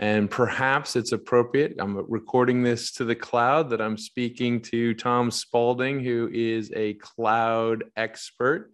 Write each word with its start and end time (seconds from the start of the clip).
And 0.00 0.30
perhaps 0.30 0.96
it's 0.96 1.12
appropriate. 1.12 1.76
I'm 1.78 1.94
recording 2.10 2.62
this 2.62 2.90
to 2.92 3.04
the 3.04 3.14
cloud 3.14 3.68
that 3.68 3.82
I'm 3.82 3.98
speaking 3.98 4.62
to 4.62 4.94
Tom 4.94 5.30
Spalding, 5.30 6.00
who 6.00 6.30
is 6.32 6.72
a 6.74 6.94
cloud 6.94 7.84
expert. 7.96 8.72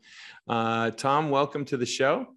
Uh, 0.48 0.92
Tom, 0.92 1.30
welcome 1.30 1.64
to 1.64 1.76
the 1.76 1.84
show. 1.84 2.28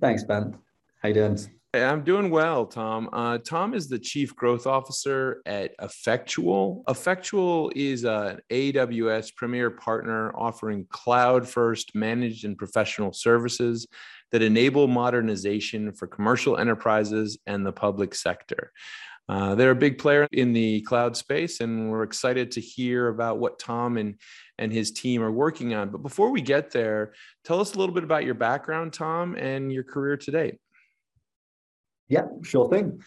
Thanks, 0.00 0.24
Ben. 0.24 0.58
How 1.00 1.08
you 1.10 1.14
doing? 1.14 1.38
I'm 1.74 2.02
doing 2.02 2.30
well, 2.30 2.64
Tom. 2.64 3.10
Uh, 3.12 3.36
Tom 3.36 3.74
is 3.74 3.88
the 3.88 3.98
chief 3.98 4.34
growth 4.34 4.66
officer 4.66 5.42
at 5.44 5.74
Effectual. 5.82 6.82
Effectual 6.88 7.70
is 7.76 8.04
an 8.04 8.40
AWS 8.48 9.36
premier 9.36 9.70
partner 9.70 10.34
offering 10.34 10.86
cloud 10.88 11.46
first 11.46 11.94
managed 11.94 12.46
and 12.46 12.56
professional 12.56 13.12
services 13.12 13.86
that 14.32 14.40
enable 14.40 14.88
modernization 14.88 15.92
for 15.92 16.06
commercial 16.06 16.56
enterprises 16.56 17.38
and 17.46 17.66
the 17.66 17.72
public 17.72 18.14
sector. 18.14 18.72
Uh, 19.28 19.54
they're 19.54 19.72
a 19.72 19.76
big 19.76 19.98
player 19.98 20.26
in 20.32 20.54
the 20.54 20.80
cloud 20.82 21.18
space, 21.18 21.60
and 21.60 21.90
we're 21.90 22.02
excited 22.02 22.50
to 22.52 22.62
hear 22.62 23.08
about 23.08 23.38
what 23.38 23.58
Tom 23.58 23.98
and, 23.98 24.14
and 24.56 24.72
his 24.72 24.90
team 24.90 25.22
are 25.22 25.30
working 25.30 25.74
on. 25.74 25.90
But 25.90 26.02
before 26.02 26.30
we 26.30 26.40
get 26.40 26.70
there, 26.70 27.12
tell 27.44 27.60
us 27.60 27.74
a 27.74 27.78
little 27.78 27.94
bit 27.94 28.04
about 28.04 28.24
your 28.24 28.32
background, 28.32 28.94
Tom, 28.94 29.34
and 29.34 29.70
your 29.70 29.84
career 29.84 30.16
to 30.16 30.30
date. 30.30 30.54
Yeah, 32.08 32.26
sure 32.42 32.68
thing. 32.68 33.02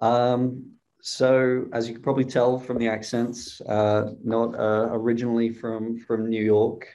Um, 0.00 0.72
so, 1.00 1.66
as 1.72 1.88
you 1.88 1.94
can 1.94 2.02
probably 2.02 2.24
tell 2.24 2.58
from 2.58 2.78
the 2.78 2.88
accents, 2.88 3.60
uh, 3.62 4.12
not 4.22 4.54
uh, 4.54 4.88
originally 4.92 5.50
from 5.50 5.98
from 5.98 6.28
New 6.28 6.42
York, 6.42 6.86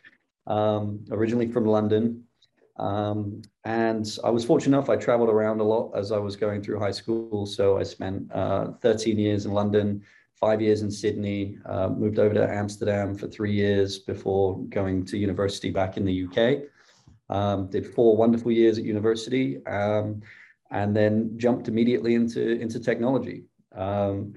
um, 0.46 1.04
originally 1.12 1.48
from 1.52 1.66
London, 1.66 2.24
um, 2.80 3.42
and 3.66 4.18
I 4.24 4.30
was 4.30 4.46
fortunate 4.46 4.78
enough, 4.78 4.90
I 4.90 4.96
traveled 4.96 5.30
around 5.30 5.60
a 5.60 5.64
lot 5.64 5.92
as 5.96 6.12
I 6.12 6.18
was 6.18 6.36
going 6.36 6.62
through 6.62 6.80
high 6.80 6.92
school. 6.92 7.46
So 7.46 7.78
I 7.78 7.84
spent 7.84 8.32
uh, 8.32 8.74
13 8.82 9.18
years 9.18 9.46
in 9.46 9.54
London, 9.54 10.04
five 10.36 10.62
years 10.62 10.82
in 10.84 10.92
Sydney, 10.92 11.58
uh, 11.66 11.90
moved 11.90 12.20
over 12.20 12.34
to 12.36 12.50
Amsterdam 12.50 13.16
for 13.16 13.28
three 13.28 13.54
years 13.54 14.00
before 14.00 14.60
going 14.70 15.06
to 15.06 15.18
university 15.18 15.72
back 15.72 15.98
in 15.98 16.06
the 16.06 16.26
UK. 16.26 16.70
Um, 17.30 17.70
did 17.70 17.86
four 17.86 18.16
wonderful 18.16 18.52
years 18.52 18.78
at 18.78 18.86
university 18.86 19.66
um, 19.66 20.22
and 20.72 20.96
then 20.96 21.38
jumped 21.38 21.68
immediately 21.68 22.16
into, 22.16 22.60
into 22.60 22.80
technology. 22.80 23.46
Um, 23.76 24.34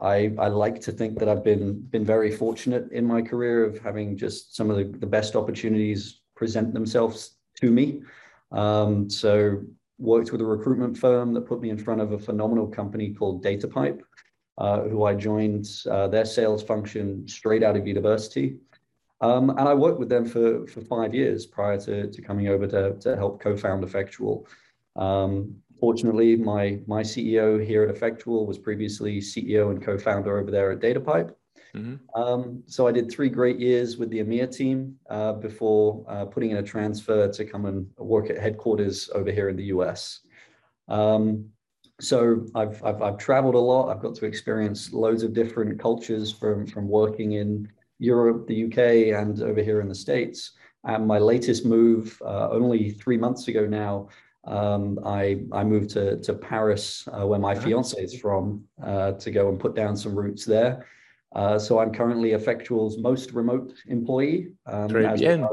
I, 0.00 0.32
I, 0.38 0.48
like 0.48 0.80
to 0.82 0.92
think 0.92 1.18
that 1.20 1.28
I've 1.28 1.44
been, 1.44 1.80
been 1.80 2.04
very 2.04 2.30
fortunate 2.30 2.90
in 2.90 3.04
my 3.06 3.22
career 3.22 3.64
of 3.64 3.78
having 3.78 4.16
just 4.16 4.56
some 4.56 4.68
of 4.68 4.76
the, 4.76 4.84
the 4.98 5.06
best 5.06 5.36
opportunities 5.36 6.20
present 6.34 6.74
themselves 6.74 7.36
to 7.60 7.70
me. 7.70 8.02
Um, 8.50 9.08
so 9.08 9.62
worked 9.98 10.32
with 10.32 10.40
a 10.40 10.44
recruitment 10.44 10.98
firm 10.98 11.32
that 11.34 11.42
put 11.42 11.60
me 11.60 11.70
in 11.70 11.78
front 11.78 12.00
of 12.00 12.12
a 12.12 12.18
phenomenal 12.18 12.66
company 12.66 13.14
called 13.14 13.44
DataPipe, 13.44 14.00
uh, 14.58 14.82
who 14.82 15.04
I 15.04 15.14
joined 15.14 15.66
uh, 15.88 16.08
their 16.08 16.24
sales 16.24 16.62
function 16.62 17.26
straight 17.28 17.62
out 17.62 17.76
of 17.76 17.86
university. 17.86 18.58
Um, 19.20 19.50
and 19.50 19.60
I 19.60 19.74
worked 19.74 20.00
with 20.00 20.08
them 20.08 20.26
for, 20.26 20.66
for 20.66 20.80
five 20.82 21.14
years 21.14 21.46
prior 21.46 21.78
to, 21.80 22.10
to 22.10 22.22
coming 22.22 22.48
over 22.48 22.66
to, 22.66 22.94
to 22.98 23.16
help 23.16 23.40
co-found 23.40 23.84
Effectual. 23.84 24.46
Um, 24.96 25.56
fortunately, 25.84 26.34
my, 26.34 26.80
my 26.86 27.02
CEO 27.02 27.62
here 27.62 27.82
at 27.82 27.94
Effectual 27.94 28.46
was 28.46 28.56
previously 28.56 29.20
CEO 29.20 29.70
and 29.70 29.84
co-founder 29.84 30.38
over 30.38 30.50
there 30.50 30.72
at 30.72 30.80
DataPipe. 30.80 31.34
Mm-hmm. 31.76 31.96
Um, 32.18 32.62
so 32.64 32.86
I 32.86 32.92
did 32.92 33.10
three 33.10 33.28
great 33.28 33.58
years 33.60 33.98
with 33.98 34.08
the 34.08 34.20
EMEA 34.20 34.50
team 34.50 34.96
uh, 35.10 35.34
before 35.34 36.02
uh, 36.08 36.24
putting 36.24 36.52
in 36.52 36.56
a 36.56 36.62
transfer 36.62 37.30
to 37.30 37.44
come 37.44 37.66
and 37.66 37.86
work 37.98 38.30
at 38.30 38.38
headquarters 38.38 39.10
over 39.14 39.30
here 39.30 39.50
in 39.50 39.56
the 39.56 39.64
US. 39.64 40.20
Um, 40.88 41.50
so 42.00 42.46
I've, 42.54 42.82
I've, 42.82 43.02
I've 43.02 43.18
traveled 43.18 43.54
a 43.54 43.66
lot. 43.72 43.90
I've 43.90 44.00
got 44.00 44.14
to 44.14 44.24
experience 44.24 44.90
loads 44.94 45.22
of 45.22 45.34
different 45.34 45.78
cultures 45.78 46.32
from, 46.32 46.66
from 46.66 46.88
working 46.88 47.32
in 47.32 47.68
Europe, 47.98 48.46
the 48.46 48.64
UK, 48.64 49.20
and 49.20 49.42
over 49.42 49.62
here 49.62 49.82
in 49.82 49.88
the 49.88 49.94
States. 49.94 50.52
And 50.84 51.06
my 51.06 51.18
latest 51.18 51.66
move, 51.66 52.18
uh, 52.24 52.48
only 52.48 52.90
three 52.92 53.18
months 53.18 53.48
ago 53.48 53.66
now, 53.66 54.08
um, 54.46 54.98
I, 55.04 55.42
I 55.52 55.64
moved 55.64 55.90
to, 55.90 56.18
to 56.18 56.34
Paris, 56.34 57.08
uh, 57.12 57.26
where 57.26 57.38
my 57.38 57.54
fiance 57.54 58.00
is 58.00 58.18
from, 58.18 58.64
uh, 58.82 59.12
to 59.12 59.30
go 59.30 59.48
and 59.48 59.58
put 59.58 59.74
down 59.74 59.96
some 59.96 60.14
roots 60.14 60.44
there. 60.44 60.86
Uh, 61.34 61.58
so 61.58 61.80
I'm 61.80 61.92
currently 61.92 62.30
Effectual's 62.30 62.98
most 62.98 63.32
remote 63.32 63.72
employee. 63.88 64.52
Um, 64.66 64.86
bien. 64.88 65.44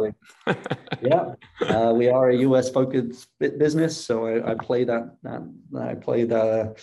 yeah, 1.01 1.33
uh, 1.61 1.91
we 1.95 2.07
are 2.07 2.29
a 2.29 2.37
US 2.37 2.69
focused 2.69 3.29
business, 3.39 3.97
so 3.97 4.27
I, 4.27 4.51
I 4.51 4.55
play 4.55 4.83
that, 4.83 5.15
that 5.23 5.41
I 5.81 5.95
play 5.95 6.25
the 6.25 6.75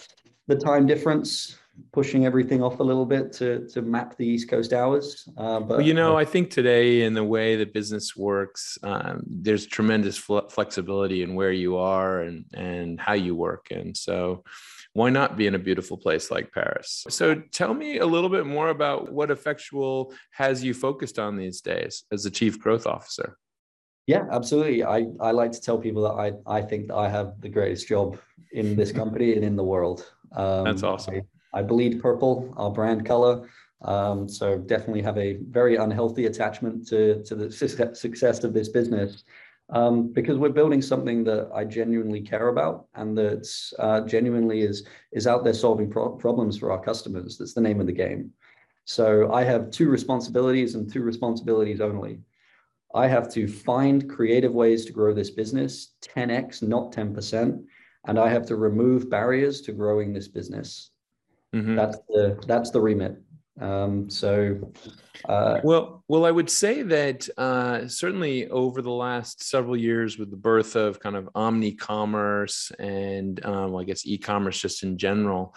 the 0.49 0.57
time 0.57 0.87
difference, 0.87 1.59
pushing 1.93 2.27
everything 2.27 2.63
off 2.63 2.81
a 2.81 2.83
little 2.83 3.07
bit 3.07 3.33
to 3.35 3.67
to 3.69 3.83
map 3.83 4.17
the 4.17 4.27
East 4.27 4.49
Coast 4.49 4.73
hours. 4.73 5.29
Uh, 5.37 5.61
but 5.61 5.79
well, 5.79 5.87
you 5.87 5.95
know, 5.95 6.17
I 6.17 6.25
think 6.25 6.51
today 6.51 7.03
in 7.03 7.15
the 7.15 7.25
way 7.25 7.57
the 7.57 7.67
business 7.67 8.17
works, 8.17 8.79
um, 8.83 9.23
there's 9.27 9.67
tremendous 9.67 10.17
fl- 10.17 10.49
flexibility 10.49 11.23
in 11.23 11.35
where 11.35 11.53
you 11.53 11.77
are 11.77 12.23
and 12.23 12.45
and 12.55 13.01
how 13.01 13.15
you 13.15 13.35
work, 13.35 13.69
and 13.71 13.97
so 13.97 14.45
why 14.95 15.11
not 15.11 15.37
be 15.37 15.47
in 15.47 15.55
a 15.55 15.59
beautiful 15.59 15.97
place 15.97 16.31
like 16.31 16.53
Paris? 16.53 17.05
So 17.09 17.37
tell 17.53 17.75
me 17.75 17.99
a 17.99 18.07
little 18.07 18.31
bit 18.31 18.47
more 18.47 18.71
about 18.71 19.13
what 19.13 19.31
Effectual 19.31 20.13
has 20.33 20.65
you 20.65 20.75
focused 20.75 21.19
on 21.19 21.37
these 21.37 21.61
days 21.61 22.05
as 22.11 22.25
the 22.25 22.31
chief 22.31 22.59
growth 22.59 22.87
officer. 22.87 23.37
Yeah, 24.09 24.25
absolutely. 24.33 24.83
I, 24.85 25.07
I 25.21 25.33
like 25.33 25.53
to 25.53 25.61
tell 25.61 25.79
people 25.79 26.03
that 26.03 26.15
I, 26.15 26.59
I 26.59 26.63
think 26.63 26.89
that 26.89 26.97
I 26.97 27.11
have 27.11 27.41
the 27.41 27.49
greatest 27.49 27.87
job 27.87 28.19
in 28.53 28.75
this 28.75 28.91
company 29.01 29.35
and 29.35 29.45
in 29.45 29.55
the 29.55 29.63
world. 29.63 30.11
Um, 30.35 30.65
That's 30.65 30.83
awesome. 30.83 31.17
I, 31.17 31.23
I, 31.53 31.63
bleed 31.63 32.01
purple, 32.01 32.53
our 32.57 32.71
brand 32.71 33.05
color. 33.07 33.49
Um, 33.83 34.29
so 34.29 34.59
definitely 34.59 35.03
have 35.03 35.19
a 35.19 35.39
very 35.49 35.77
unhealthy 35.77 36.27
attachment 36.27 36.87
to, 36.89 37.23
to 37.25 37.35
the 37.35 37.51
success 37.51 38.45
of 38.45 38.53
this 38.53 38.69
business 38.69 39.23
um, 39.71 40.13
because 40.13 40.39
we're 40.39 40.49
building 40.49 40.81
something 40.81 41.25
that 41.25 41.51
I 41.55 41.65
genuinely 41.65 42.21
care 42.21 42.49
about 42.49 42.87
and 42.95 43.17
that 43.19 43.49
uh, 43.79 44.01
genuinely 44.03 44.63
is 44.63 44.87
is 45.13 45.27
out 45.27 45.45
there 45.45 45.55
solving 45.55 45.91
pro- 45.91 46.17
problems 46.17 46.59
for 46.59 46.73
our 46.73 46.83
customers. 46.83 47.37
That's 47.37 47.55
the 47.55 47.61
name 47.61 47.81
of 47.81 47.87
the 47.87 47.93
game. 47.93 48.33
So 48.85 49.31
I 49.33 49.45
have 49.45 49.71
two 49.71 49.91
responsibilities 49.91 50.75
and 50.75 50.91
two 50.91 51.03
responsibilities 51.03 51.81
only. 51.81 52.21
I 52.95 53.07
have 53.07 53.31
to 53.35 53.47
find 53.47 54.09
creative 54.09 54.55
ways 54.55 54.87
to 54.87 54.93
grow 54.93 55.13
this 55.13 55.31
business 55.31 55.95
10x, 56.03 56.63
not 56.63 56.93
10%, 56.93 57.63
and 58.07 58.19
I 58.19 58.31
have 58.31 58.47
to 58.47 58.57
remove 58.57 59.11
barriers 59.11 59.61
to 59.63 59.73
growing 59.73 60.15
this 60.15 60.29
business. 60.29 60.91
Mm-hmm. 61.55 61.77
That's 61.77 61.99
the 62.09 62.43
that's 62.47 62.71
the 62.71 62.81
remit. 62.81 63.17
Um, 63.61 64.09
so, 64.09 64.73
uh, 65.29 65.61
well, 65.65 66.05
well, 66.07 66.25
I 66.25 66.31
would 66.31 66.49
say 66.49 66.83
that 66.83 67.29
uh, 67.37 67.89
certainly 67.89 68.49
over 68.49 68.83
the 68.83 68.91
last 68.91 69.43
several 69.43 69.77
years, 69.77 70.19
with 70.19 70.31
the 70.31 70.37
birth 70.37 70.77
of 70.77 71.01
kind 71.01 71.17
of 71.17 71.29
omni 71.35 71.73
commerce 71.73 72.71
and 72.79 73.45
um, 73.45 73.73
well, 73.73 73.81
I 73.81 73.85
guess 73.85 74.07
e-commerce 74.07 74.61
just 74.61 74.85
in 74.85 74.97
general, 74.97 75.57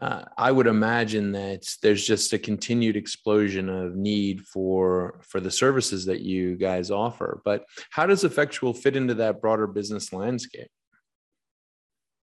uh, 0.00 0.24
I 0.38 0.52
would 0.52 0.66
imagine 0.66 1.32
that 1.32 1.68
there's 1.82 2.06
just 2.06 2.32
a 2.32 2.38
continued 2.38 2.96
explosion 2.96 3.68
of 3.68 3.96
need 3.96 4.42
for 4.42 5.20
for 5.22 5.40
the 5.40 5.50
services 5.50 6.04
that 6.06 6.20
you 6.20 6.56
guys 6.56 6.90
offer. 6.90 7.40
But 7.44 7.64
how 7.90 8.06
does 8.06 8.24
Effectual 8.24 8.72
fit 8.72 8.96
into 8.96 9.14
that 9.14 9.40
broader 9.40 9.66
business 9.66 10.12
landscape? 10.12 10.70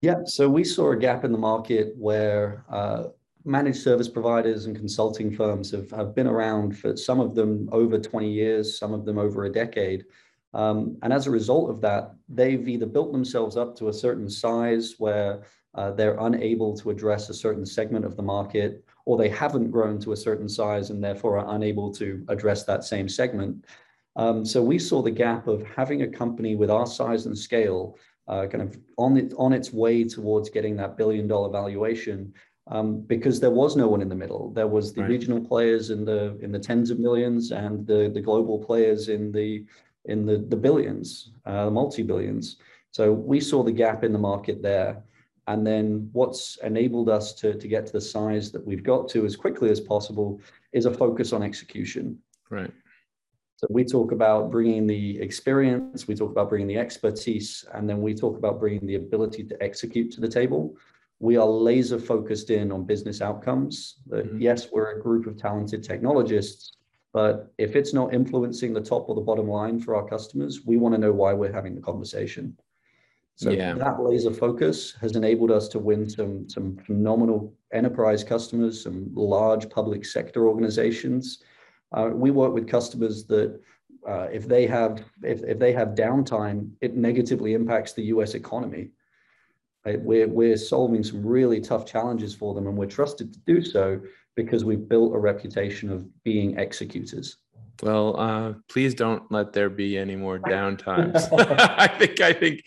Yeah, 0.05 0.21
so 0.27 0.51
we 0.51 0.65
saw 0.65 0.93
a 0.93 0.97
gap 0.99 1.25
in 1.25 1.33
the 1.33 1.39
market 1.39 1.95
where 1.97 2.63
uh, 2.69 3.05
managed 3.47 3.81
service 3.81 4.07
providers 4.07 4.67
and 4.67 4.77
consulting 4.77 5.35
firms 5.35 5.71
have, 5.71 5.91
have 5.93 6.15
been 6.15 6.27
around 6.27 6.79
for 6.79 6.95
some 6.95 7.21
of 7.21 7.35
them 7.35 7.71
over 7.73 7.99
20 7.99 8.31
years, 8.31 8.79
some 8.79 8.93
of 8.93 9.07
them 9.07 9.17
over 9.17 9.47
a 9.47 9.51
decade. 9.51 10.05
Um, 10.53 10.99
and 11.03 11.11
as 11.11 11.27
a 11.27 11.31
result 11.31 11.71
of 11.71 11.81
that, 11.81 12.15
they've 12.29 12.69
either 12.69 12.85
built 12.85 13.13
themselves 13.13 13.57
up 13.57 13.75
to 13.79 13.89
a 13.89 13.95
certain 13.95 14.29
size 14.29 14.97
where 14.99 15.45
uh, 15.75 15.93
they're 15.93 16.19
unable 16.21 16.77
to 16.77 16.91
address 16.91 17.31
a 17.31 17.35
certain 17.35 17.65
segment 17.65 18.05
of 18.05 18.15
the 18.15 18.23
market, 18.23 18.85
or 19.07 19.17
they 19.17 19.31
haven't 19.31 19.71
grown 19.71 19.99
to 20.01 20.13
a 20.13 20.17
certain 20.19 20.51
size 20.51 20.91
and 20.91 21.03
therefore 21.03 21.39
are 21.39 21.55
unable 21.55 21.91
to 21.95 22.23
address 22.29 22.65
that 22.65 22.85
same 22.85 23.09
segment. 23.09 23.65
Um, 24.17 24.45
so 24.45 24.63
we 24.63 24.79
saw 24.79 25.01
the 25.01 25.11
gap 25.11 25.47
of 25.47 25.67
having 25.75 26.03
a 26.03 26.09
company 26.09 26.57
with 26.57 26.71
our 26.71 26.87
size 26.87 27.25
and 27.25 27.37
scale 27.37 27.97
uh, 28.29 28.47
kind 28.47 28.63
of 28.63 28.79
on 28.97 29.17
it 29.17 29.33
on 29.37 29.53
its 29.53 29.73
way 29.73 30.05
towards 30.05 30.51
getting 30.51 30.77
that 30.77 30.97
billion 30.97 31.27
dollar 31.29 31.51
valuation 31.51 32.33
um, 32.69 33.01
because 33.01 33.41
there 33.41 33.51
was 33.51 33.77
no 33.77 33.89
one 33.89 34.01
in 34.01 34.09
the 34.09 34.15
middle. 34.15 34.51
There 34.51 34.67
was 34.67 34.95
the 34.95 35.03
right. 35.03 35.11
regional 35.11 35.41
players 35.41 35.91
in 35.91 36.05
the 36.05 36.39
in 36.41 36.51
the 36.51 36.59
tens 36.59 36.91
of 36.91 36.99
millions 36.99 37.53
and 37.53 37.87
the 37.87 38.11
the 38.13 38.21
global 38.21 38.59
players 38.59 39.09
in 39.09 39.33
the 39.33 39.65
in 40.07 40.27
the 40.27 40.39
the 40.39 40.57
billions, 40.57 41.33
uh, 41.45 41.71
multi 41.71 42.03
billions. 42.03 42.57
So 42.91 43.13
we 43.13 43.41
saw 43.41 43.63
the 43.63 43.73
gap 43.73 44.05
in 44.05 44.13
the 44.13 44.19
market 44.19 44.63
there. 44.63 45.03
And 45.47 45.67
then 45.67 46.09
what's 46.13 46.57
enabled 46.63 47.11
us 47.11 47.35
to, 47.35 47.53
to 47.55 47.69
get 47.69 47.85
to 47.87 47.93
the 47.93 48.01
size 48.01 48.51
that 48.53 48.65
we've 48.65 48.83
got 48.83 49.09
to 49.11 49.27
as 49.27 49.37
quickly 49.37 49.69
as 49.69 49.79
possible 49.79 50.41
is 50.73 50.87
a 50.87 50.95
focus 50.95 51.35
on 51.35 51.43
execution. 51.43 52.19
Right. 52.49 52.71
So 53.65 53.69
we 53.71 53.85
talk 53.85 54.13
about 54.13 54.51
bringing 54.51 54.87
the 54.87 55.19
experience, 55.23 56.07
we 56.07 56.15
talk 56.15 56.31
about 56.31 56.51
bringing 56.51 56.69
the 56.69 56.77
expertise, 56.77 57.65
and 57.73 57.89
then 57.89 58.03
we 58.03 58.13
talk 58.13 58.37
about 58.37 58.61
bringing 58.61 58.85
the 58.87 58.97
ability 58.97 59.43
to 59.45 59.63
execute 59.63 60.13
to 60.13 60.21
the 60.21 60.29
table. 60.29 60.77
We 61.19 61.39
are 61.39 61.47
laser 61.47 61.99
focused 61.99 62.51
in 62.51 62.71
on 62.71 62.85
business 62.85 63.23
outcomes. 63.23 64.01
That 64.09 64.27
mm-hmm. 64.27 64.43
yes, 64.43 64.69
we're 64.71 64.99
a 64.99 65.01
group 65.01 65.27
of 65.27 65.39
talented 65.39 65.83
technologists, 65.83 66.73
but 67.15 67.55
if 67.57 67.75
it's 67.75 67.95
not 67.95 68.13
influencing 68.13 68.75
the 68.75 68.83
top 68.83 69.09
or 69.09 69.15
the 69.15 69.23
bottom 69.23 69.49
line 69.49 69.81
for 69.81 69.97
our 69.97 70.07
customers, 70.07 70.67
we 70.67 70.77
want 70.77 70.95
to 70.95 71.01
know 71.01 71.13
why 71.13 71.33
we're 71.33 71.51
having 71.51 71.75
the 71.75 71.81
conversation. 71.81 72.59
So 73.37 73.49
yeah. 73.49 73.73
that 73.73 73.99
laser 73.99 74.31
focus 74.31 74.93
has 75.01 75.17
enabled 75.17 75.51
us 75.51 75.69
to 75.69 75.79
win 75.79 76.07
some 76.07 76.51
some 76.51 76.77
phenomenal 76.77 77.55
enterprise 77.73 78.23
customers, 78.23 78.83
some 78.83 79.11
large 79.15 79.71
public 79.71 80.05
sector 80.05 80.47
organizations 80.47 81.43
uh, 81.95 82.11
we 82.13 82.31
work 82.31 82.53
with 82.53 82.69
customers 82.69 83.25
that 83.27 83.61
uh, 84.07 84.29
if 84.33 84.47
they 84.47 84.67
have 84.67 85.03
if, 85.23 85.43
if 85.45 85.59
they 85.59 85.73
have 85.73 85.89
downtime, 85.89 86.71
it 86.81 86.95
negatively 86.95 87.55
impacts 87.55 87.93
the 87.93 88.03
U.S. 88.05 88.35
economy. 88.35 88.91
Right? 89.87 90.01
We're 90.01 90.29
we're 90.29 90.57
solving 90.57 91.03
some 91.03 91.25
really 91.25 91.61
tough 91.61 91.87
challenges 91.87 92.35
for 92.35 92.55
them, 92.55 92.67
and 92.67 92.77
we're 92.77 92.87
trusted 92.87 93.33
to 93.33 93.39
do 93.41 93.63
so 93.63 94.01
because 94.35 94.65
we've 94.65 94.89
built 94.89 95.15
a 95.15 95.19
reputation 95.19 95.91
of 95.91 96.07
being 96.25 96.59
executors. 96.59 97.37
Well, 97.83 98.19
uh, 98.19 98.55
please 98.69 98.95
don't 98.95 99.31
let 99.33 99.53
there 99.53 99.69
be 99.69 99.99
any 99.99 100.17
more 100.17 100.39
downtimes. 100.39 101.29
I 101.79 101.89
think, 101.89 102.21
I 102.21 102.33
think, 102.33 102.65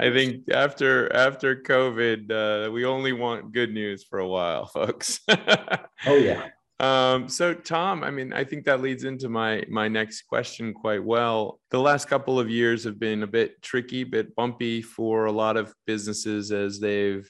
I 0.00 0.10
think 0.10 0.50
after 0.52 1.14
after 1.14 1.56
COVID, 1.56 2.66
uh, 2.68 2.70
we 2.70 2.84
only 2.84 3.12
want 3.12 3.52
good 3.52 3.72
news 3.72 4.04
for 4.04 4.18
a 4.18 4.28
while, 4.28 4.66
folks. 4.66 5.20
oh 5.28 6.16
yeah, 6.16 6.48
um, 6.80 7.28
so 7.28 7.54
Tom, 7.54 8.04
I 8.04 8.10
mean, 8.10 8.32
I 8.32 8.44
think 8.44 8.64
that 8.64 8.80
leads 8.80 9.04
into 9.04 9.28
my 9.28 9.64
my 9.68 9.88
next 9.88 10.22
question 10.22 10.72
quite 10.72 11.02
well. 11.02 11.60
The 11.70 11.80
last 11.80 12.06
couple 12.06 12.38
of 12.38 12.48
years 12.48 12.84
have 12.84 13.00
been 13.00 13.24
a 13.24 13.26
bit 13.26 13.60
tricky, 13.62 14.04
bit 14.04 14.34
bumpy 14.36 14.80
for 14.82 15.26
a 15.26 15.32
lot 15.32 15.56
of 15.56 15.74
businesses 15.86 16.52
as 16.52 16.78
they've 16.78 17.28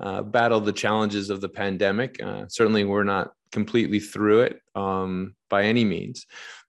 uh, 0.00 0.22
battled 0.22 0.66
the 0.66 0.72
challenges 0.72 1.30
of 1.30 1.40
the 1.40 1.48
pandemic. 1.48 2.22
Uh, 2.22 2.44
certainly, 2.48 2.84
we're 2.84 3.04
not 3.04 3.32
completely 3.52 4.00
through 4.00 4.40
it 4.42 4.60
um, 4.74 5.34
by 5.48 5.64
any 5.64 5.84
means, 5.84 6.26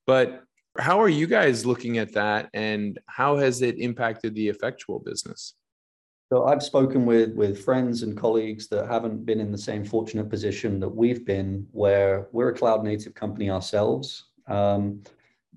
but 0.07 0.44
how 0.77 1.01
are 1.01 1.10
you 1.10 1.27
guys 1.27 1.66
looking 1.66 1.98
at 1.98 2.13
that, 2.13 2.50
and 2.54 2.98
how 3.07 3.36
has 3.38 3.62
it 3.62 3.77
impacted 3.77 4.36
the 4.36 4.48
effectual 4.48 5.00
business? 5.00 5.54
So 6.31 6.45
I've 6.45 6.63
spoken 6.63 7.06
with 7.06 7.33
with 7.36 7.62
friends 7.62 8.04
and 8.04 8.16
colleagues 8.16 8.69
that 8.69 8.88
haven't 8.88 9.25
been 9.25 9.42
in 9.42 9.51
the 9.51 9.57
same 9.57 9.83
fortunate 9.83 10.30
position 10.30 10.80
that 10.80 10.88
we've 10.88 11.25
been, 11.25 11.68
where 11.74 12.30
we're 12.31 12.51
a 12.51 12.54
cloud 12.54 12.86
native 12.86 13.13
company 13.13 13.50
ourselves. 13.50 14.28
Um, 14.48 15.04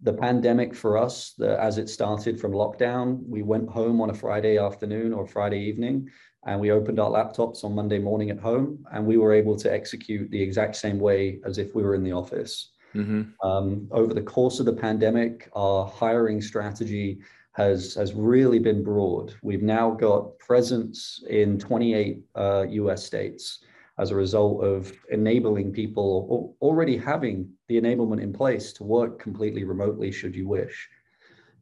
the 0.03 0.13
pandemic 0.13 0.75
for 0.75 0.99
us, 0.99 1.35
the, 1.39 1.63
as 1.63 1.79
it 1.79 1.89
started 1.89 2.41
from 2.41 2.51
lockdown, 2.51 3.25
we 3.25 3.43
went 3.43 3.69
home 3.69 4.01
on 4.01 4.11
a 4.11 4.15
Friday 4.15 4.59
afternoon 4.59 5.13
or 5.13 5.29
Friday 5.29 5.61
evening, 5.61 6.11
and 6.45 6.59
we 6.59 6.73
opened 6.73 6.99
our 6.99 7.09
laptops 7.09 7.63
on 7.63 7.73
Monday 7.73 8.01
morning 8.01 8.31
at 8.31 8.41
home, 8.41 8.85
and 8.91 9.07
we 9.07 9.17
were 9.17 9.33
able 9.33 9.55
to 9.55 9.73
execute 9.73 10.29
the 10.33 10.43
exact 10.43 10.75
same 10.75 10.99
way 10.99 11.39
as 11.47 11.59
if 11.59 11.73
we 11.77 11.85
were 11.85 11.95
in 11.95 12.03
the 12.03 12.13
office. 12.13 12.73
Mm-hmm. 12.97 13.49
Um, 13.49 13.87
over 13.93 14.13
the 14.13 14.23
course 14.23 14.59
of 14.59 14.67
the 14.67 14.73
pandemic, 14.73 15.49
our 15.55 15.87
hiring 15.87 16.41
strategy 16.43 17.21
has 17.55 17.95
has 17.95 18.15
really 18.15 18.59
been 18.59 18.85
broad. 18.85 19.35
We've 19.43 19.63
now 19.63 19.91
got 19.91 20.39
presence 20.39 21.23
in 21.29 21.59
28 21.59 22.23
uh, 22.35 22.67
U.S. 22.69 23.05
states 23.05 23.61
as 23.99 24.11
a 24.11 24.17
result 24.17 24.65
of 24.65 24.93
enabling 25.11 25.73
people 25.73 26.57
already 26.61 26.97
having 26.97 27.49
the 27.69 27.81
enablement 27.81 28.21
in 28.21 28.33
place 28.33 28.73
to 28.75 28.85
work 28.85 29.21
completely 29.21 29.63
remotely, 29.63 30.11
should 30.11 30.35
you 30.35 30.49
wish. 30.49 30.89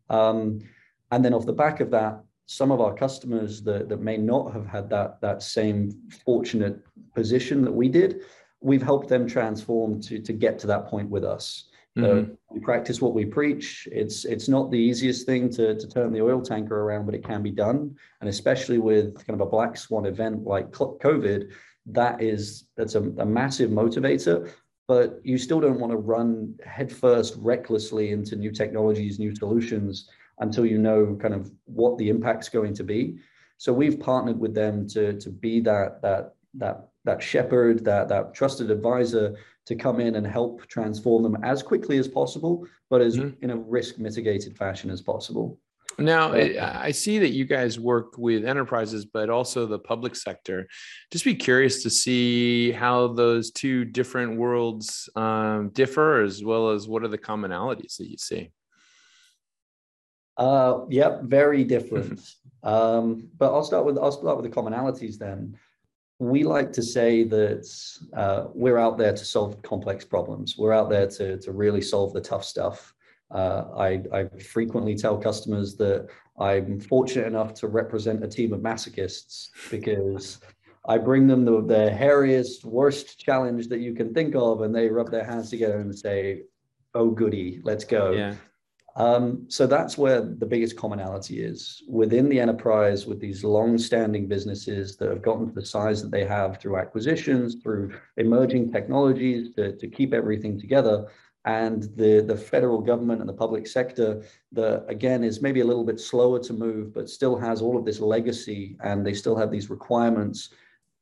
Um, 0.09 0.61
and 1.11 1.23
then 1.23 1.35
off 1.35 1.45
the 1.45 1.53
back 1.53 1.81
of 1.81 1.91
that, 1.91 2.23
some 2.47 2.73
of 2.73 2.81
our 2.81 2.95
customers 2.95 3.63
that, 3.63 3.91
that 3.91 4.01
may 4.01 4.17
not 4.17 4.53
have 4.53 4.67
had 4.67 4.89
that, 4.91 5.21
that 5.21 5.43
same 5.43 5.93
fortunate 6.25 6.81
position 7.15 7.63
that 7.65 7.73
we 7.73 7.89
did, 7.89 8.23
we've 8.63 8.83
helped 8.83 9.09
them 9.09 9.27
transform 9.27 10.01
to, 10.01 10.19
to 10.19 10.33
get 10.33 10.59
to 10.61 10.67
that 10.67 10.87
point 10.87 11.11
with 11.11 11.25
us. 11.25 11.69
Mm-hmm. 11.99 12.33
we 12.49 12.61
practice 12.61 13.03
what 13.03 13.13
we 13.13 13.27
preach. 13.27 13.87
It's 13.93 14.25
it's 14.25 14.49
not 14.49 14.71
the 14.71 14.79
easiest 14.79 15.27
thing 15.27 15.51
to, 15.51 15.75
to 15.75 15.89
turn 15.89 16.13
the 16.13 16.23
oil 16.23 16.41
tanker 16.41 16.81
around, 16.81 17.05
but 17.05 17.15
it 17.15 17.25
can 17.25 17.43
be 17.43 17.51
done. 17.51 17.95
And 18.21 18.31
especially 18.31 18.79
with 18.79 19.15
kind 19.27 19.39
of 19.39 19.47
a 19.47 19.51
black 19.51 19.77
swan 19.77 20.07
event 20.07 20.45
like 20.45 20.71
COVID, 20.71 21.53
that 21.87 22.23
is 22.23 22.69
that's 22.77 22.95
a, 22.95 23.03
a 23.03 23.27
massive 23.27 23.71
motivator. 23.71 24.51
But 24.89 25.21
you 25.23 25.37
still 25.37 25.61
don't 25.61 25.81
want 25.81 25.93
to 25.93 25.99
run 25.99 26.55
headfirst 26.65 27.37
recklessly 27.39 28.11
into 28.11 28.37
new 28.37 28.51
technologies, 28.51 29.19
new 29.19 29.35
solutions 29.35 30.09
until 30.39 30.65
you 30.65 30.79
know 30.79 31.17
kind 31.21 31.35
of 31.35 31.53
what 31.67 31.99
the 31.99 32.09
impact's 32.09 32.49
going 32.49 32.75
to 32.75 32.85
be. 32.85 33.19
So 33.59 33.73
we've 33.73 34.01
partnered 34.01 34.39
with 34.39 34.55
them 34.55 34.89
to 34.89 35.19
to 35.21 35.29
be 35.29 35.61
that 35.61 36.01
that 36.01 36.35
that 36.55 36.89
that 37.05 37.23
shepherd, 37.23 37.85
that 37.85 38.09
that 38.09 38.35
trusted 38.35 38.71
advisor 38.71 39.37
to 39.67 39.77
come 39.77 40.01
in 40.01 40.17
and 40.17 40.27
help 40.27 40.67
transform 40.67 41.23
them 41.23 41.37
as 41.43 41.63
quickly 41.63 41.99
as 41.99 42.09
possible, 42.09 42.67
but 42.91 43.01
as 43.01 43.17
mm-hmm. 43.17 43.43
in 43.45 43.51
a 43.51 43.57
risk 43.57 43.99
mitigated 43.99 44.57
fashion 44.57 44.91
as 44.91 45.01
possible. 45.01 45.59
Now, 45.99 46.33
I 46.33 46.91
see 46.91 47.19
that 47.19 47.31
you 47.31 47.45
guys 47.45 47.79
work 47.79 48.17
with 48.17 48.47
enterprises, 48.47 49.05
but 49.05 49.29
also 49.29 49.67
the 49.67 49.79
public 49.79 50.17
sector. 50.17 50.67
Just 51.11 51.25
be 51.25 51.35
curious 51.35 51.83
to 51.83 51.91
see 51.91 52.73
how 52.73 53.09
those 53.09 53.51
two 53.51 53.85
different 53.85 54.39
worlds 54.39 55.09
um, 55.17 55.69
differ, 55.75 56.23
as 56.23 56.43
well 56.43 56.71
as 56.71 56.89
what 56.89 57.03
are 57.03 57.09
the 57.09 57.19
commonalities 57.19 57.99
that 57.99 58.09
you 58.09 58.17
see. 58.17 58.51
Uh, 60.39 60.81
yep, 60.89 61.25
very 61.25 61.63
different. 61.63 62.21
um, 62.63 63.29
but 63.37 63.53
I'll 63.53 63.65
start 63.65 63.85
with 63.85 63.99
I'll 63.99 64.13
start 64.13 64.41
with 64.41 64.51
the 64.51 64.61
commonalities 64.61 65.19
then 65.19 65.59
we 66.23 66.45
like 66.45 66.73
to 66.73 66.83
say 66.83 67.25
that 67.25 67.69
uh, 68.17 68.45
we're 68.55 68.79
out 68.79 68.97
there 68.97 69.13
to 69.13 69.25
solve 69.25 69.61
complex 69.63 70.05
problems. 70.05 70.57
We're 70.57 70.73
out 70.73 70.89
there 70.89 71.09
to, 71.09 71.37
to 71.39 71.51
really 71.51 71.83
solve 71.83 72.13
the 72.13 72.21
tough 72.21 72.45
stuff. 72.45 72.95
Uh, 73.33 73.65
I, 73.77 74.03
I, 74.13 74.29
frequently 74.39 74.95
tell 74.95 75.17
customers 75.17 75.75
that 75.77 76.07
I'm 76.39 76.79
fortunate 76.79 77.27
enough 77.27 77.55
to 77.55 77.67
represent 77.67 78.23
a 78.23 78.29
team 78.29 78.53
of 78.53 78.61
masochists 78.61 79.49
because 79.69 80.39
I 80.87 80.99
bring 80.99 81.27
them 81.27 81.45
the, 81.45 81.61
the 81.63 81.91
hairiest, 81.91 82.65
worst 82.65 83.19
challenge 83.19 83.67
that 83.69 83.81
you 83.81 83.93
can 83.93 84.15
think 84.15 84.37
of, 84.37 84.61
and 84.61 84.73
they 84.73 84.89
rub 84.89 85.11
their 85.11 85.25
hands 85.25 85.51
together 85.51 85.81
and 85.81 85.97
say, 85.99 86.43
"Oh 86.95 87.11
goody, 87.11 87.61
let's 87.65 87.85
go." 87.85 88.13
Yeah. 88.13 88.35
Um, 88.97 89.47
so 89.49 89.67
that's 89.67 89.97
where 89.97 90.21
the 90.21 90.45
biggest 90.45 90.77
commonality 90.77 91.43
is 91.43 91.83
within 91.89 92.29
the 92.29 92.39
enterprise 92.39 93.07
with 93.07 93.21
these 93.21 93.43
long-standing 93.43 94.29
businesses 94.29 94.97
that 94.97 95.09
have 95.09 95.23
gotten 95.23 95.47
to 95.47 95.53
the 95.53 95.65
size 95.65 96.03
that 96.03 96.11
they 96.11 96.27
have 96.27 96.61
through 96.61 96.77
acquisitions, 96.77 97.57
through 97.63 97.99
emerging 98.19 98.71
technologies 98.71 99.55
to, 99.55 99.75
to 99.77 99.89
keep 99.89 100.13
everything 100.13 100.61
together. 100.61 101.07
And 101.45 101.85
the, 101.97 102.23
the 102.27 102.37
federal 102.37 102.81
government 102.81 103.21
and 103.21 103.29
the 103.29 103.35
public 103.35 103.67
sector 103.67 104.23
that 104.53 104.85
again 104.89 105.25
is 105.25 105.41
maybe 105.41 105.61
a 105.61 105.65
little 105.65 105.85
bit 105.85 105.99
slower 105.99 106.39
to 106.41 106.53
move, 106.53 106.93
but 106.93 107.09
still 107.09 107.37
has 107.39 107.63
all 107.63 107.79
of 107.79 107.85
this 107.85 107.99
legacy 107.99 108.77
and 108.85 109.05
they 109.05 109.15
still 109.15 109.37
have 109.37 109.51
these 109.51 109.71
requirements 109.71 110.51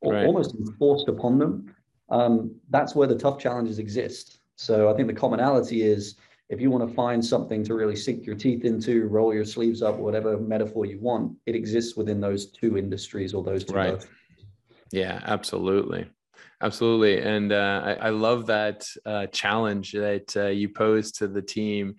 right. 0.02 0.26
almost 0.26 0.54
enforced 0.54 1.08
upon 1.08 1.38
them. 1.38 1.74
Um, 2.08 2.54
that's 2.70 2.94
where 2.94 3.08
the 3.08 3.18
tough 3.18 3.38
challenges 3.38 3.78
exist. 3.78 4.38
So 4.56 4.90
I 4.90 4.94
think 4.94 5.08
the 5.08 5.14
commonality 5.14 5.82
is 5.82 6.16
if 6.50 6.60
you 6.60 6.68
want 6.68 6.86
to 6.86 6.92
find 6.94 7.24
something 7.24 7.62
to 7.64 7.74
really 7.74 7.94
sink 7.94 8.26
your 8.26 8.34
teeth 8.34 8.64
into, 8.64 9.06
roll 9.06 9.32
your 9.32 9.44
sleeves 9.44 9.82
up, 9.82 9.96
whatever 9.96 10.36
metaphor 10.36 10.84
you 10.84 10.98
want, 11.00 11.36
it 11.46 11.54
exists 11.54 11.96
within 11.96 12.20
those 12.20 12.46
two 12.46 12.76
industries 12.76 13.32
or 13.32 13.44
those 13.44 13.64
two. 13.64 13.74
Right. 13.74 13.92
Both. 13.92 14.08
Yeah, 14.90 15.20
absolutely. 15.24 16.10
Absolutely. 16.60 17.22
And 17.22 17.52
uh, 17.52 17.82
I, 17.84 17.92
I, 17.92 18.10
love 18.10 18.46
that 18.46 18.84
uh, 19.06 19.26
challenge 19.28 19.92
that 19.92 20.36
uh, 20.36 20.48
you 20.48 20.68
pose 20.68 21.12
to 21.12 21.28
the 21.28 21.40
team. 21.40 21.96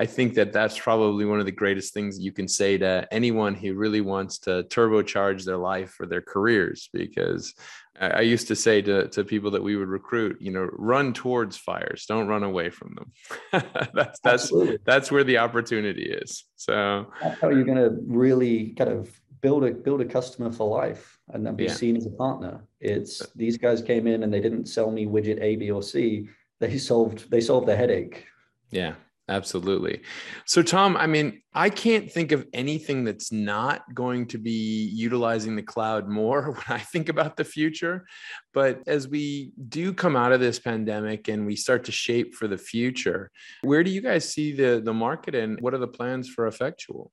I 0.00 0.06
think 0.06 0.34
that 0.34 0.52
that's 0.52 0.78
probably 0.78 1.26
one 1.26 1.38
of 1.38 1.46
the 1.46 1.52
greatest 1.52 1.92
things 1.92 2.18
you 2.18 2.32
can 2.32 2.48
say 2.48 2.78
to 2.78 3.06
anyone 3.12 3.54
who 3.54 3.74
really 3.74 4.00
wants 4.00 4.38
to 4.40 4.64
turbocharge 4.64 5.44
their 5.44 5.58
life 5.58 6.00
or 6.00 6.06
their 6.06 6.22
careers 6.22 6.88
because 6.92 7.54
I 8.00 8.22
used 8.22 8.48
to 8.48 8.56
say 8.56 8.80
to, 8.82 9.08
to 9.08 9.24
people 9.24 9.50
that 9.50 9.62
we 9.62 9.76
would 9.76 9.88
recruit, 9.88 10.40
you 10.40 10.50
know, 10.50 10.70
run 10.72 11.12
towards 11.12 11.58
fires, 11.58 12.06
don't 12.06 12.28
run 12.28 12.42
away 12.42 12.70
from 12.70 12.94
them. 12.94 13.12
that's 13.92 14.18
that's 14.20 14.44
Absolutely. 14.44 14.78
that's 14.84 15.12
where 15.12 15.24
the 15.24 15.36
opportunity 15.36 16.04
is. 16.04 16.44
So 16.56 17.06
that's 17.20 17.40
how 17.40 17.50
you're 17.50 17.64
going 17.64 17.76
to 17.76 17.98
really 18.06 18.70
kind 18.70 18.90
of 18.90 19.20
build 19.42 19.64
a 19.64 19.72
build 19.72 20.00
a 20.00 20.06
customer 20.06 20.50
for 20.50 20.68
life 20.68 21.18
and 21.32 21.44
then 21.44 21.56
be 21.56 21.64
yeah. 21.64 21.72
seen 21.72 21.96
as 21.96 22.06
a 22.06 22.10
partner. 22.10 22.64
It's 22.80 23.26
these 23.36 23.58
guys 23.58 23.82
came 23.82 24.06
in 24.06 24.22
and 24.22 24.32
they 24.32 24.40
didn't 24.40 24.66
sell 24.66 24.90
me 24.90 25.06
widget 25.06 25.40
A, 25.42 25.56
B, 25.56 25.70
or 25.70 25.82
C. 25.82 26.28
They 26.58 26.78
solved 26.78 27.30
they 27.30 27.42
solved 27.42 27.68
the 27.68 27.76
headache. 27.76 28.26
Yeah, 28.70 28.94
absolutely. 29.30 30.02
So 30.44 30.62
Tom, 30.62 30.96
I 30.96 31.06
mean, 31.06 31.40
I 31.54 31.70
can't 31.70 32.10
think 32.10 32.32
of 32.32 32.46
anything 32.52 33.04
that's 33.04 33.32
not 33.32 33.82
going 33.94 34.26
to 34.28 34.38
be 34.38 34.90
utilizing 34.92 35.56
the 35.56 35.62
cloud 35.62 36.08
more 36.08 36.42
when 36.52 36.64
I 36.68 36.78
think 36.78 37.08
about 37.08 37.36
the 37.36 37.44
future. 37.44 38.06
But 38.52 38.82
as 38.86 39.08
we 39.08 39.52
do 39.68 39.94
come 39.94 40.16
out 40.16 40.32
of 40.32 40.40
this 40.40 40.58
pandemic 40.58 41.28
and 41.28 41.46
we 41.46 41.56
start 41.56 41.84
to 41.84 41.92
shape 41.92 42.34
for 42.34 42.48
the 42.48 42.58
future, 42.58 43.30
where 43.62 43.82
do 43.82 43.90
you 43.90 44.00
guys 44.00 44.28
see 44.28 44.52
the 44.52 44.82
the 44.84 44.94
market 44.94 45.34
and 45.34 45.60
what 45.60 45.74
are 45.74 45.78
the 45.78 45.88
plans 45.88 46.28
for 46.28 46.46
Effectual? 46.46 47.12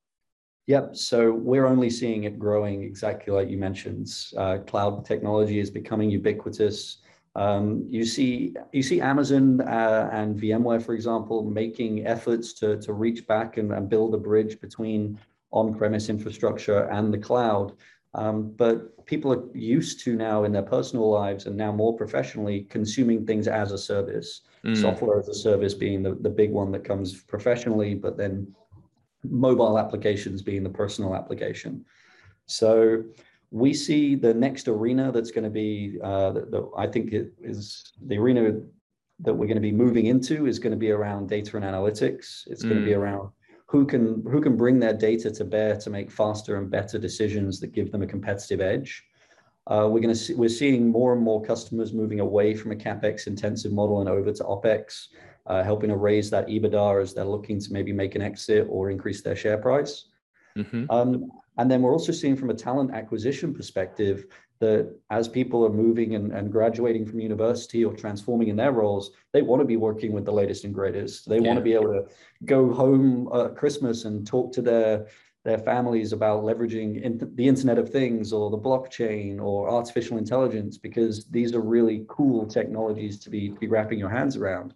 Yep. 0.68 0.98
So 0.98 1.32
we're 1.32 1.66
only 1.66 1.90
seeing 1.90 2.26
it 2.26 2.38
growing 2.38 2.84
exactly 2.84 3.34
like 3.34 3.50
you 3.50 3.58
mentioned. 3.58 4.10
Uh, 4.36 4.58
cloud 4.68 5.06
technology 5.06 5.60
is 5.60 5.70
becoming 5.70 6.10
ubiquitous. 6.10 6.98
Um, 7.38 7.86
you 7.88 8.04
see, 8.04 8.56
you 8.72 8.82
see 8.82 9.00
Amazon 9.00 9.62
uh, 9.62 10.10
and 10.12 10.36
VMware, 10.36 10.84
for 10.84 10.96
example, 10.96 11.44
making 11.44 12.08
efforts 12.08 12.52
to, 12.54 12.82
to 12.82 12.94
reach 12.94 13.28
back 13.28 13.58
and, 13.58 13.72
and 13.72 13.88
build 13.88 14.16
a 14.16 14.18
bridge 14.18 14.60
between 14.60 15.20
on-premise 15.52 16.10
infrastructure 16.10 16.90
and 16.90 17.14
the 17.14 17.18
cloud. 17.20 17.74
Um, 18.16 18.54
but 18.58 19.06
people 19.06 19.32
are 19.32 19.44
used 19.56 20.00
to 20.06 20.16
now 20.16 20.46
in 20.46 20.52
their 20.52 20.64
personal 20.64 21.12
lives 21.12 21.46
and 21.46 21.56
now 21.56 21.72
more 21.72 21.96
professionally 21.96 22.66
consuming 22.72 23.24
things 23.28 23.48
as 23.48 23.72
a 23.72 23.78
service. 23.78 24.42
Mm. 24.66 24.76
Software 24.76 25.20
as 25.20 25.28
a 25.28 25.36
service 25.36 25.76
being 25.76 26.02
the, 26.02 26.16
the 26.16 26.30
big 26.30 26.52
one 26.52 26.72
that 26.72 26.84
comes 26.84 27.22
professionally, 27.22 27.94
but 27.94 28.18
then 28.18 28.52
mobile 29.24 29.78
applications 29.78 30.42
being 30.42 30.64
the 30.64 30.70
personal 30.72 31.16
application. 31.16 31.86
So 32.48 33.04
we 33.52 33.74
see 33.74 34.16
the 34.16 34.34
next 34.34 34.68
arena 34.68 35.12
that's 35.12 35.32
going 35.32 35.44
to 35.44 35.50
be, 35.50 35.98
uh, 36.04 36.32
the, 36.32 36.42
the, 36.42 36.70
I 36.78 36.88
think 36.88 37.14
it 37.14 37.34
is 37.42 37.94
the 38.06 38.18
arena 38.18 38.60
that 39.20 39.34
we're 39.34 39.48
going 39.48 39.56
to 39.56 39.62
be 39.62 39.72
moving 39.72 40.08
into 40.08 40.48
is 40.48 40.60
going 40.60 40.72
to 40.72 40.78
be 40.78 40.92
around 40.92 41.30
data 41.30 41.56
and 41.56 41.66
analytics. 41.66 42.44
It's 42.48 42.64
mm. 42.64 42.70
going 42.70 42.80
to 42.82 42.86
be 42.86 42.94
around 42.94 43.32
who 43.68 43.86
can 43.86 44.24
who 44.30 44.40
can 44.42 44.56
bring 44.56 44.80
their 44.80 44.94
data 44.94 45.30
to 45.32 45.44
bear 45.44 45.76
to 45.78 45.90
make 45.90 46.10
faster 46.12 46.58
and 46.58 46.70
better 46.70 46.98
decisions 46.98 47.60
that 47.60 47.74
give 47.74 47.92
them 47.92 48.02
a 48.02 48.08
competitive 48.08 48.62
edge. 48.62 49.04
Uh, 49.68 49.88
we're 49.90 50.00
going 50.00 50.14
to 50.14 50.16
see, 50.16 50.34
we're 50.34 50.48
seeing 50.48 50.88
more 50.88 51.12
and 51.12 51.22
more 51.22 51.44
customers 51.44 51.92
moving 51.92 52.22
away 52.22 52.56
from 52.56 52.72
a 52.72 52.76
capex 52.76 53.28
intensive 53.28 53.74
model 53.74 54.00
and 54.00 54.10
over 54.10 54.32
to 54.32 54.44
opex 54.46 55.08
uh, 55.48 55.64
helping 55.64 55.90
to 55.90 55.98
raise 55.98 56.30
that 56.30 56.48
EBITDA 56.48 57.02
as 57.02 57.14
they're 57.14 57.26
looking 57.26 57.60
to 57.60 57.74
maybe 57.74 57.92
make 57.92 58.16
an 58.16 58.22
exit 58.22 58.68
or 58.70 58.90
increase 58.90 59.22
their 59.22 59.36
share 59.36 59.58
price. 59.58 60.06
Mm-hmm. 60.58 60.86
Um, 60.90 61.30
and 61.58 61.70
then 61.70 61.82
we're 61.82 61.92
also 61.92 62.12
seeing 62.12 62.36
from 62.36 62.50
a 62.50 62.54
talent 62.54 62.94
acquisition 62.94 63.54
perspective 63.54 64.26
that 64.60 64.96
as 65.12 65.28
people 65.28 65.66
are 65.66 65.72
moving 65.72 66.16
and, 66.16 66.32
and 66.32 66.52
graduating 66.52 67.06
from 67.06 67.20
university 67.20 67.86
or 67.86 67.94
transforming 67.94 68.48
in 68.48 68.56
their 68.56 68.72
roles, 68.72 69.12
they 69.32 69.42
want 69.42 69.62
to 69.62 69.66
be 69.66 69.78
working 69.78 70.12
with 70.12 70.26
the 70.26 70.32
latest 70.32 70.64
and 70.64 70.74
greatest. 70.74 71.30
They 71.30 71.38
yeah. 71.40 71.48
want 71.48 71.58
to 71.58 71.64
be 71.64 71.74
able 71.74 71.94
to 71.94 72.06
go 72.46 72.74
home 72.74 73.30
at 73.34 73.56
Christmas 73.56 74.06
and 74.06 74.26
talk 74.26 74.52
to 74.54 74.62
their 74.62 75.08
their 75.46 75.60
families 75.60 76.12
about 76.12 76.44
leveraging 76.44 77.02
in 77.02 77.18
the 77.36 77.48
Internet 77.48 77.78
of 77.78 77.90
Things 77.90 78.34
or 78.34 78.50
the 78.50 78.58
blockchain 78.58 79.40
or 79.40 79.70
artificial 79.70 80.18
intelligence 80.18 80.78
because 80.78 81.24
these 81.28 81.56
are 81.56 81.62
really 81.62 82.04
cool 82.10 82.46
technologies 82.46 83.18
to 83.20 83.30
be, 83.30 83.52
be 83.58 83.68
wrapping 83.68 83.98
your 83.98 84.10
hands 84.10 84.36
around 84.36 84.74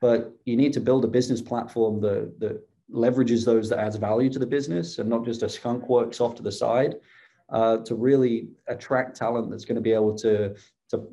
but 0.00 0.32
you 0.44 0.56
need 0.56 0.72
to 0.72 0.80
build 0.80 1.04
a 1.04 1.08
business 1.08 1.42
platform 1.42 2.00
that, 2.00 2.38
that 2.40 2.66
leverages 2.92 3.44
those 3.44 3.68
that 3.68 3.78
adds 3.78 3.96
value 3.96 4.30
to 4.30 4.38
the 4.38 4.46
business 4.46 4.98
and 4.98 5.08
not 5.08 5.24
just 5.24 5.42
a 5.42 5.48
skunk 5.48 5.88
works 5.88 6.20
off 6.20 6.34
to 6.34 6.42
the 6.42 6.52
side 6.52 6.96
uh, 7.50 7.78
to 7.78 7.94
really 7.94 8.48
attract 8.68 9.16
talent 9.16 9.50
that's 9.50 9.64
going 9.64 9.76
to 9.76 9.80
be 9.82 9.92
able 9.92 10.14
to, 10.16 10.54
to 10.88 11.06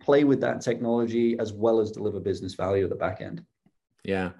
play 0.00 0.24
with 0.24 0.40
that 0.40 0.60
technology 0.60 1.38
as 1.38 1.52
well 1.52 1.80
as 1.80 1.90
deliver 1.90 2.20
business 2.20 2.54
value 2.54 2.84
at 2.84 2.90
the 2.90 2.96
back 2.96 3.20
end. 3.20 3.44
Yeah. 4.04 4.30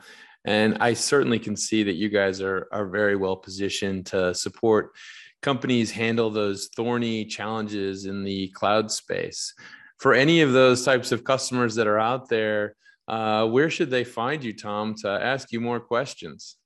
And 0.45 0.79
I 0.81 0.95
certainly 0.95 1.39
can 1.39 1.57
see 1.57 1.83
that 1.83 1.95
you 1.95 2.09
guys 2.09 2.41
are, 2.41 2.67
are 2.73 2.87
very 2.87 3.17
well 3.17 3.37
positioned 3.37 4.07
to 4.07 4.35
support 4.35 4.93
companies 5.43 5.91
handle 5.91 6.31
those 6.31 6.69
thorny 6.77 7.25
challenges 7.25 8.07
in 8.07 8.25
the 8.25 8.49
cloud 8.49 8.91
space. 8.91 9.55
For 9.99 10.15
any 10.15 10.41
of 10.41 10.53
those 10.53 10.85
types 10.85 11.13
of 11.13 11.25
customers 11.25 11.75
that 11.75 11.87
are 11.87 11.99
out 11.99 12.29
there, 12.29 12.75
uh, 13.09 13.47
where 13.47 13.71
should 13.71 13.91
they 13.91 14.05
find 14.05 14.43
you, 14.43 14.55
Tom, 14.55 14.95
to 15.03 15.09
ask 15.09 15.53
you 15.53 15.61
more 15.61 15.81
questions? 15.81 16.57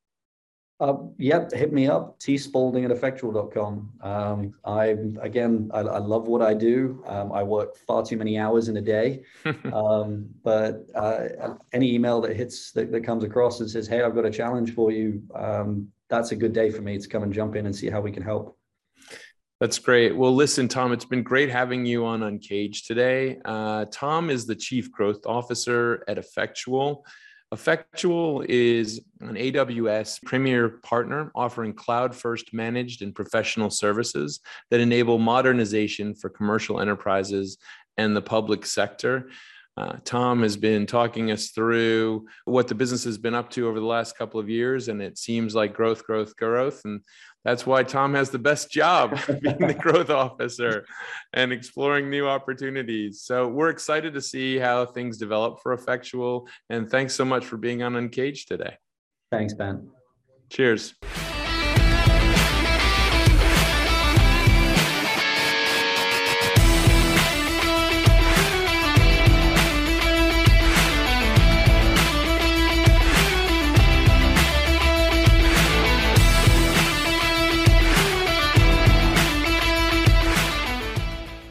Uh, 0.81 0.97
yep, 1.19 1.53
hit 1.53 1.73
me 1.73 1.87
up, 1.87 2.19
tspalding 2.19 2.85
at 2.85 2.91
effectual.com. 2.91 3.93
Um, 4.01 4.55
I, 4.65 4.97
again, 5.21 5.71
I, 5.73 5.81
I, 5.81 5.99
love 5.99 6.27
what 6.27 6.43
I 6.43 6.53
do. 6.53 7.03
Um, 7.07 7.31
I 7.31 7.45
work 7.45 7.77
far 7.77 8.05
too 8.05 8.17
many 8.17 8.39
hours 8.39 8.69
in 8.69 8.77
a 8.77 8.81
day. 8.81 9.23
um, 9.73 10.29
but 10.43 10.87
uh, 10.97 11.55
any 11.73 11.95
email 11.95 12.21
that 12.23 12.37
hits, 12.37 12.73
that, 12.73 12.91
that, 12.91 13.05
comes 13.05 13.23
across 13.23 13.61
and 13.61 13.71
says, 13.71 13.87
hey, 13.87 14.03
I've 14.03 14.17
got 14.17 14.27
a 14.27 14.31
challenge 14.31 14.75
for 14.75 14.91
you, 14.91 15.23
um, 15.37 15.89
that's 16.11 16.33
a 16.33 16.37
good 16.37 16.53
day 16.53 16.71
for 16.71 16.83
me 16.83 16.99
to 16.99 17.09
come 17.09 17.23
and 17.23 17.33
jump 17.33 17.55
in 17.55 17.67
and 17.67 17.75
see 17.75 17.89
how 17.89 18.01
we 18.01 18.11
can 18.11 18.23
help. 18.23 18.59
That's 19.61 19.79
great. 19.79 20.15
Well, 20.15 20.35
listen, 20.35 20.67
Tom, 20.67 20.93
it's 20.93 21.05
been 21.05 21.23
great 21.23 21.51
having 21.51 21.87
you 21.87 22.05
on 22.05 22.23
Uncaged 22.25 22.87
today. 22.87 23.39
Uh, 23.45 23.87
Tom 23.93 24.29
is 24.29 24.47
the 24.47 24.57
Chief 24.57 24.91
Growth 24.91 25.25
Officer 25.25 26.05
at 26.09 26.19
Effectual. 26.19 27.07
Effectual 27.55 28.45
is 28.49 29.01
an 29.21 29.37
AWS 29.37 30.21
premier 30.25 30.69
partner 30.69 31.31
offering 31.37 31.73
cloud 31.73 32.13
first 32.13 32.53
managed 32.53 33.01
and 33.01 33.15
professional 33.15 33.71
services 33.71 34.41
that 34.73 34.81
enable 34.81 35.19
modernization 35.19 36.17
for 36.17 36.31
commercial 36.31 36.81
enterprises 36.81 37.59
and 37.97 38.17
the 38.17 38.21
public 38.21 38.67
sector. 38.67 39.31
Uh, 39.77 39.99
Tom 40.05 40.43
has 40.43 40.57
been 40.57 40.85
talking 40.85 41.31
us 41.31 41.51
through 41.51 42.27
what 42.45 42.67
the 42.67 42.75
business 42.75 43.05
has 43.05 43.19
been 43.19 43.35
up 43.35 43.51
to 43.51 43.69
over 43.69 43.79
the 43.79 43.87
last 43.87 44.19
couple 44.19 44.41
of 44.41 44.51
years, 44.51 44.89
and 44.89 45.01
it 45.01 45.17
seems 45.17 45.55
like 45.55 45.75
growth, 45.75 46.05
growth, 46.05 46.37
growth. 46.37 46.81
And 46.85 47.03
that's 47.45 47.67
why 47.67 47.83
Tom 47.83 48.15
has 48.15 48.31
the 48.31 48.39
best 48.39 48.71
job 48.71 49.19
being 49.41 49.59
the 49.59 49.75
growth 49.75 50.11
officer 50.11 50.87
and 51.33 51.53
exploring 51.53 52.09
new 52.11 52.27
opportunities. 52.27 53.21
So 53.21 53.49
we're 53.49 53.69
excited 53.69 54.15
to 54.15 54.21
see 54.21 54.59
how 54.59 54.87
things 54.87 55.19
develop 55.19 55.61
for 55.63 55.73
Effectual. 55.73 56.49
And 56.71 56.91
thanks 56.91 57.15
so 57.15 57.25
much 57.25 57.45
for 57.45 57.57
being 57.57 57.83
on 57.83 57.97
Uncaged 57.97 58.49
today. 58.49 58.77
Thanks, 59.31 59.53
Ben. 59.53 59.91
Cheers. 60.51 60.95